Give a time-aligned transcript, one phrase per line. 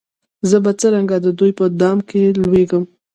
[0.49, 2.83] زه به څرنګه د دوی په دام کي لوېږم